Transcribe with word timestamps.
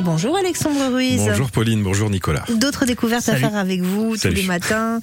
Et 0.00 0.02
bonjour 0.02 0.34
Alexandre 0.34 0.94
Ruiz. 0.94 1.18
Bonjour 1.18 1.50
Pauline, 1.50 1.82
bonjour 1.82 2.08
Nicolas. 2.08 2.46
D'autres 2.48 2.86
découvertes 2.86 3.28
à 3.28 3.36
faire 3.36 3.54
avec 3.54 3.82
vous 3.82 4.16
tous 4.16 4.28
les 4.28 4.44
matins. 4.44 4.98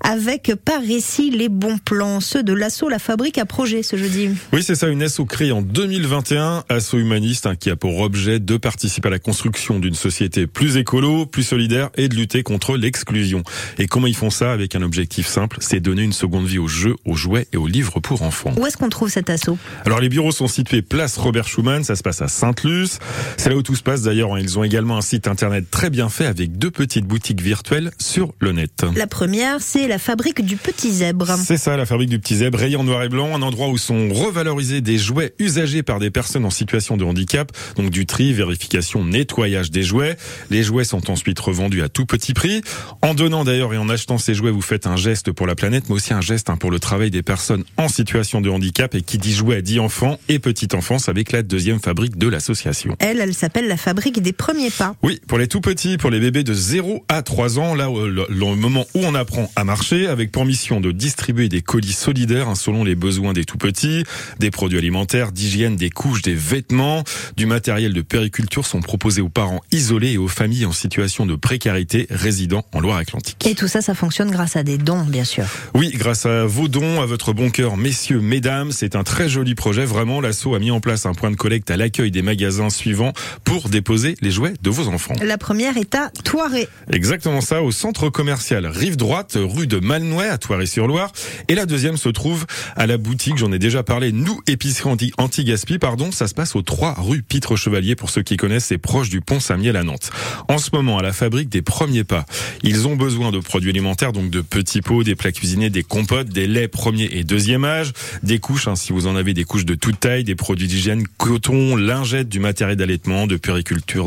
Avec 0.00 0.52
par 0.64 0.82
ici 0.82 1.30
les 1.30 1.48
bons 1.48 1.78
plans, 1.78 2.18
ceux 2.18 2.42
de 2.42 2.52
l'assaut 2.52 2.88
La 2.88 2.98
Fabrique 2.98 3.38
à 3.38 3.46
projet 3.46 3.84
ce 3.84 3.94
jeudi. 3.94 4.30
Oui, 4.52 4.64
c'est 4.64 4.74
ça, 4.74 4.88
une 4.88 5.00
asso 5.00 5.24
créée 5.28 5.52
en 5.52 5.62
2021, 5.62 6.64
asso 6.68 6.94
humaniste, 6.94 7.46
hein, 7.46 7.54
qui 7.54 7.70
a 7.70 7.76
pour 7.76 8.00
objet 8.00 8.40
de 8.40 8.56
participer 8.56 9.06
à 9.06 9.10
la 9.12 9.20
construction 9.20 9.78
d'une 9.78 9.94
société 9.94 10.48
plus 10.48 10.76
écolo, 10.76 11.24
plus 11.24 11.44
solidaire 11.44 11.90
et 11.94 12.08
de 12.08 12.16
lutter 12.16 12.42
contre 12.42 12.76
l'exclusion. 12.76 13.44
Et 13.78 13.86
comment 13.86 14.08
ils 14.08 14.16
font 14.16 14.30
ça 14.30 14.50
avec 14.50 14.74
un 14.74 14.82
objectif 14.82 15.28
simple, 15.28 15.58
c'est 15.60 15.78
donner 15.78 16.02
une 16.02 16.12
seconde 16.12 16.46
vie 16.46 16.58
aux 16.58 16.66
jeux, 16.66 16.96
aux 17.04 17.14
jouets 17.14 17.46
et 17.52 17.56
aux 17.58 17.68
livres 17.68 18.00
pour 18.00 18.22
enfants. 18.22 18.52
Où 18.56 18.66
est-ce 18.66 18.76
qu'on 18.76 18.88
trouve 18.88 19.08
cet 19.08 19.30
assaut? 19.30 19.56
Alors 19.84 20.00
les 20.00 20.08
bureaux 20.08 20.32
sont 20.32 20.48
situés 20.48 20.82
place 20.82 21.16
Robert 21.16 21.46
Schumann, 21.46 21.84
ça 21.84 21.94
se 21.94 22.02
passe 22.02 22.22
à 22.22 22.26
Sainte-Luce. 22.26 22.98
C'est 23.36 23.48
là 23.48 23.54
où 23.54 23.62
tout 23.62 23.76
se 23.76 23.84
passe 23.84 24.02
d'ailleurs. 24.02 24.31
Ils 24.36 24.58
ont 24.58 24.64
également 24.64 24.96
un 24.96 25.02
site 25.02 25.28
internet 25.28 25.70
très 25.70 25.90
bien 25.90 26.08
fait 26.08 26.26
avec 26.26 26.58
deux 26.58 26.70
petites 26.70 27.06
boutiques 27.06 27.40
virtuelles 27.40 27.90
sur 27.98 28.32
le 28.40 28.52
net. 28.52 28.84
La 28.94 29.06
première, 29.06 29.60
c'est 29.60 29.88
la 29.88 29.98
fabrique 29.98 30.44
du 30.44 30.56
petit 30.56 30.92
zèbre. 30.92 31.36
C'est 31.36 31.56
ça, 31.56 31.76
la 31.76 31.86
fabrique 31.86 32.10
du 32.10 32.18
petit 32.18 32.36
zèbre, 32.36 32.58
rayé 32.58 32.76
noir 32.82 33.02
et 33.02 33.08
blanc, 33.08 33.34
un 33.34 33.42
endroit 33.42 33.68
où 33.68 33.78
sont 33.78 34.08
revalorisés 34.12 34.80
des 34.80 34.98
jouets 34.98 35.34
usagés 35.38 35.82
par 35.82 35.98
des 35.98 36.10
personnes 36.10 36.44
en 36.44 36.50
situation 36.50 36.96
de 36.96 37.04
handicap. 37.04 37.52
Donc 37.76 37.90
du 37.90 38.06
tri, 38.06 38.32
vérification, 38.32 39.04
nettoyage 39.04 39.70
des 39.70 39.82
jouets. 39.82 40.16
Les 40.50 40.62
jouets 40.62 40.84
sont 40.84 41.10
ensuite 41.10 41.38
revendus 41.38 41.82
à 41.82 41.88
tout 41.88 42.06
petit 42.06 42.34
prix. 42.34 42.62
En 43.02 43.14
donnant 43.14 43.44
d'ailleurs 43.44 43.72
et 43.74 43.78
en 43.78 43.88
achetant 43.88 44.18
ces 44.18 44.34
jouets, 44.34 44.50
vous 44.50 44.62
faites 44.62 44.86
un 44.86 44.96
geste 44.96 45.32
pour 45.32 45.46
la 45.46 45.54
planète, 45.54 45.84
mais 45.88 45.94
aussi 45.94 46.12
un 46.12 46.20
geste 46.20 46.50
hein, 46.50 46.56
pour 46.56 46.70
le 46.70 46.80
travail 46.80 47.10
des 47.10 47.22
personnes 47.22 47.64
en 47.76 47.88
situation 47.88 48.40
de 48.40 48.50
handicap. 48.50 48.94
Et 48.94 49.02
qui 49.02 49.18
dit 49.18 49.32
jouets 49.32 49.62
dit 49.62 49.78
enfants 49.78 50.18
et 50.28 50.38
petite 50.38 50.74
enfance 50.74 51.08
avec 51.08 51.32
la 51.32 51.42
deuxième 51.42 51.80
fabrique 51.80 52.16
de 52.16 52.28
l'association. 52.28 52.96
Elle, 52.98 53.20
elle 53.20 53.34
s'appelle 53.34 53.68
la 53.68 53.76
fabrique 53.76 54.11
des 54.20 54.32
premiers 54.32 54.70
pas. 54.70 54.94
Oui, 55.02 55.20
pour 55.26 55.38
les 55.38 55.48
tout 55.48 55.60
petits, 55.60 55.96
pour 55.96 56.10
les 56.10 56.20
bébés 56.20 56.44
de 56.44 56.54
0 56.54 57.04
à 57.08 57.22
3 57.22 57.58
ans, 57.58 57.74
là, 57.74 57.88
euh, 57.88 58.26
le, 58.28 58.56
moment 58.56 58.86
où 58.94 59.00
on 59.04 59.14
apprend 59.14 59.50
à 59.56 59.64
marcher, 59.64 60.06
avec 60.06 60.30
pour 60.30 60.44
mission 60.44 60.80
de 60.80 60.92
distribuer 60.92 61.48
des 61.48 61.62
colis 61.62 61.92
solidaires 61.92 62.48
hein, 62.48 62.54
selon 62.54 62.84
les 62.84 62.94
besoins 62.94 63.32
des 63.32 63.44
tout 63.44 63.58
petits, 63.58 64.04
des 64.38 64.50
produits 64.50 64.78
alimentaires, 64.78 65.32
d'hygiène, 65.32 65.76
des 65.76 65.90
couches, 65.90 66.22
des 66.22 66.34
vêtements, 66.34 67.04
du 67.36 67.46
matériel 67.46 67.92
de 67.92 68.02
périculture 68.02 68.66
sont 68.66 68.80
proposés 68.80 69.22
aux 69.22 69.28
parents 69.28 69.60
isolés 69.70 70.12
et 70.12 70.18
aux 70.18 70.28
familles 70.28 70.66
en 70.66 70.72
situation 70.72 71.26
de 71.26 71.34
précarité 71.34 72.06
résidant 72.10 72.64
en 72.72 72.80
Loire-Atlantique. 72.80 73.46
Et 73.46 73.54
tout 73.54 73.68
ça, 73.68 73.80
ça 73.80 73.94
fonctionne 73.94 74.30
grâce 74.30 74.56
à 74.56 74.62
des 74.62 74.78
dons, 74.78 75.04
bien 75.04 75.24
sûr. 75.24 75.44
Oui, 75.74 75.90
grâce 75.94 76.26
à 76.26 76.44
vos 76.44 76.68
dons, 76.68 77.00
à 77.00 77.06
votre 77.06 77.32
bon 77.32 77.50
cœur, 77.50 77.76
messieurs, 77.76 78.20
mesdames, 78.20 78.72
c'est 78.72 78.96
un 78.96 79.04
très 79.04 79.28
joli 79.28 79.54
projet. 79.54 79.84
Vraiment, 79.84 80.20
l'assaut 80.20 80.54
a 80.54 80.58
mis 80.58 80.70
en 80.70 80.80
place 80.80 81.06
un 81.06 81.14
point 81.14 81.30
de 81.30 81.36
collecte 81.36 81.70
à 81.70 81.76
l'accueil 81.76 82.10
des 82.10 82.22
magasins 82.22 82.70
suivants 82.70 83.12
pour 83.44 83.68
déposer 83.68 84.01
les 84.20 84.30
jouets 84.30 84.54
de 84.60 84.70
vos 84.70 84.88
enfants. 84.88 85.14
La 85.22 85.38
première 85.38 85.76
est 85.76 85.94
à 85.94 86.10
Toiré. 86.24 86.68
Exactement 86.90 87.40
ça, 87.40 87.62
au 87.62 87.72
centre 87.72 88.08
commercial 88.08 88.66
Rive 88.66 88.96
Droite, 88.96 89.36
rue 89.36 89.66
de 89.66 89.78
Malnois 89.78 90.24
à 90.24 90.38
Toiré-sur-Loire. 90.38 91.12
Et 91.48 91.54
la 91.54 91.66
deuxième 91.66 91.96
se 91.96 92.08
trouve 92.08 92.46
à 92.76 92.86
la 92.86 92.98
boutique, 92.98 93.38
j'en 93.38 93.52
ai 93.52 93.58
déjà 93.58 93.82
parlé, 93.82 94.12
Nous 94.12 94.40
Épicerie 94.46 95.12
Anti-Gaspi, 95.16 95.78
pardon. 95.78 96.12
Ça 96.12 96.26
se 96.26 96.34
passe 96.34 96.56
aux 96.56 96.62
3 96.62 96.96
rue 96.98 97.22
Pitre 97.22 97.56
Chevalier, 97.56 97.94
pour 97.94 98.10
ceux 98.10 98.22
qui 98.22 98.36
connaissent, 98.36 98.66
c'est 98.66 98.78
proche 98.78 99.08
du 99.08 99.20
pont 99.20 99.40
Saint-Miel 99.40 99.76
à 99.76 99.84
Nantes. 99.84 100.10
En 100.48 100.58
ce 100.58 100.70
moment, 100.72 100.98
à 100.98 101.02
la 101.02 101.12
fabrique 101.12 101.48
des 101.48 101.62
premiers 101.62 102.04
pas, 102.04 102.26
ils 102.62 102.88
ont 102.88 102.96
besoin 102.96 103.30
de 103.30 103.38
produits 103.38 103.70
alimentaires, 103.70 104.12
donc 104.12 104.30
de 104.30 104.40
petits 104.40 104.82
pots, 104.82 105.04
des 105.04 105.14
plats 105.14 105.32
cuisinés, 105.32 105.70
des 105.70 105.82
compotes, 105.82 106.28
des 106.28 106.46
laits 106.46 106.70
premier 106.70 107.08
et 107.12 107.24
deuxième 107.24 107.64
âge, 107.64 107.92
des 108.22 108.38
couches, 108.38 108.68
hein, 108.68 108.76
si 108.76 108.92
vous 108.92 109.06
en 109.06 109.16
avez 109.16 109.34
des 109.34 109.44
couches 109.44 109.64
de 109.64 109.74
toute 109.74 110.00
taille, 110.00 110.24
des 110.24 110.34
produits 110.34 110.68
d'hygiène, 110.68 111.04
coton, 111.16 111.76
lingettes, 111.76 112.28
du 112.28 112.40
matériel 112.40 112.76
d'allaitement, 112.76 113.26
de 113.26 113.36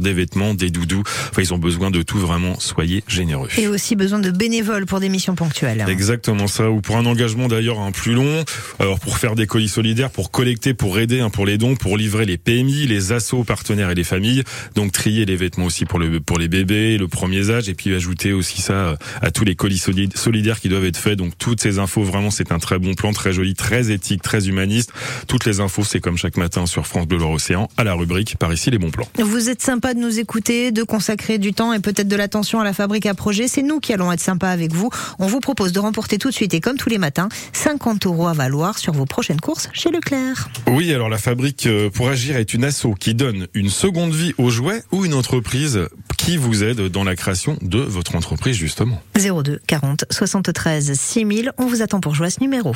des 0.02 0.14
vêtements, 0.14 0.54
des 0.54 0.70
doudous. 0.70 1.04
Enfin, 1.32 1.42
ils 1.42 1.54
ont 1.54 1.58
besoin 1.58 1.92
de 1.92 2.02
tout 2.02 2.18
vraiment. 2.18 2.60
Soyez 2.60 3.04
généreux. 3.08 3.50
Et 3.58 3.68
aussi 3.68 3.96
besoin 3.96 4.20
de 4.20 4.32
bénévoles 4.32 4.86
pour 4.86 5.00
des 5.00 5.10
missions 5.10 5.36
ponctuelles. 5.36 5.86
Exactement 5.88 6.48
ça. 6.48 6.70
Ou 6.70 6.82
pour 6.82 6.98
un 6.98 7.06
engagement 7.06 7.48
d'ailleurs 7.48 7.80
un 7.80 7.92
plus 7.92 8.14
long. 8.14 8.44
Alors 8.80 9.00
pour 9.00 9.18
faire 9.18 9.36
des 9.36 9.48
colis 9.48 9.70
solidaires, 9.70 10.10
pour 10.10 10.32
collecter, 10.32 10.74
pour 10.74 11.00
aider, 11.00 11.20
hein, 11.20 11.30
pour 11.30 11.46
les 11.46 11.58
dons, 11.58 11.76
pour 11.76 11.98
livrer 11.98 12.26
les 12.26 12.38
PMI, 12.38 12.88
les 12.88 13.12
assos 13.12 13.44
partenaires 13.44 13.90
et 13.92 13.96
les 13.96 14.04
familles. 14.04 14.44
Donc 14.76 14.92
trier 14.92 15.26
les 15.26 15.36
vêtements 15.36 15.66
aussi 15.66 15.86
pour 15.86 16.00
le 16.00 16.20
pour 16.20 16.40
les 16.40 16.48
bébés, 16.48 16.98
le 16.98 17.08
premier 17.08 17.50
âge, 17.50 17.70
et 17.70 17.74
puis 17.74 17.94
ajouter 17.94 18.34
aussi 18.34 18.62
ça 18.62 18.98
à 19.22 19.32
tous 19.32 19.46
les 19.46 19.56
colis 19.56 19.82
solidaires 20.16 20.60
qui 20.60 20.70
doivent 20.70 20.86
être 20.86 20.98
faits. 20.98 21.18
Donc 21.18 21.38
toutes 21.38 21.62
ces 21.62 21.80
infos, 21.80 22.04
vraiment, 22.04 22.32
c'est 22.32 22.52
un 22.52 22.60
très 22.60 22.80
bon 22.80 22.94
plan, 22.94 23.14
très 23.14 23.34
joli, 23.34 23.54
très 23.54 23.92
éthique, 23.92 24.22
très 24.22 24.48
humaniste. 24.48 24.92
Toutes 25.28 25.46
les 25.46 25.60
infos, 25.60 25.84
c'est 25.84 26.00
comme 26.00 26.18
chaque 26.18 26.38
matin 26.38 26.66
sur 26.66 26.88
France 26.88 27.08
Bleu 27.08 27.18
Loire-Océan, 27.18 27.70
à 27.78 27.84
la 27.84 27.94
rubrique 27.94 28.38
par 28.38 28.54
ici 28.54 28.72
les 28.72 28.78
bons 28.78 28.92
plans. 28.92 29.08
Vous 29.20 29.50
êtes 29.50 29.62
sympa 29.76 29.94
de 29.94 30.00
nous 30.00 30.20
écouter, 30.20 30.72
de 30.72 30.84
consacrer 30.84 31.38
du 31.38 31.52
temps 31.52 31.74
et 31.74 31.82
peut-être 31.82 32.08
de 32.08 32.16
l'attention 32.16 32.62
à 32.62 32.64
la 32.64 32.72
fabrique 32.72 33.06
à 33.08 33.14
projet. 33.14 33.50
C'est 33.50 33.62
nous 33.62 33.82
qui 33.82 33.92
allons 33.92 34.10
être 34.10 34.22
sympas 34.22 34.50
avec 34.50 34.72
vous. 34.72 34.90
On 35.20 35.28
vous 35.28 35.42
propose 35.42 35.74
de 35.74 35.80
remporter 35.80 36.18
tout 36.18 36.30
de 36.30 36.34
suite 36.34 36.54
et 36.54 36.62
comme 36.62 36.78
tous 36.78 36.88
les 36.88 36.98
matins, 36.98 37.28
50 37.52 38.06
euros 38.06 38.28
à 38.28 38.32
valoir 38.34 38.78
sur 38.78 38.94
vos 38.94 39.06
prochaines 39.06 39.42
courses 39.42 39.68
chez 39.74 39.92
Leclerc. 39.92 40.48
Oui, 40.68 40.94
alors 40.94 41.10
la 41.10 41.18
fabrique 41.18 41.68
euh, 41.68 41.90
pour 41.90 42.08
agir 42.08 42.38
est 42.38 42.54
une 42.54 42.64
asso 42.64 42.88
qui 42.98 43.16
donne 43.16 43.48
une 43.54 43.70
seconde 43.70 44.14
vie 44.14 44.32
aux 44.38 44.50
jouets 44.50 44.82
ou 44.94 45.04
une 45.04 45.14
entreprise 45.14 45.82
qui 46.16 46.38
vous 46.38 46.64
aide 46.64 46.88
dans 46.88 47.04
la 47.04 47.18
création 47.18 47.58
de 47.62 47.80
votre 47.80 48.16
entreprise 48.16 48.56
justement. 48.56 49.02
02 49.18 49.60
40 49.68 50.06
73 50.10 50.94
6000, 50.98 51.52
on 51.58 51.66
vous 51.66 51.82
attend 51.82 52.00
pour 52.00 52.16
jouer 52.16 52.28
à 52.28 52.30
ce 52.30 52.40
numéro. 52.40 52.72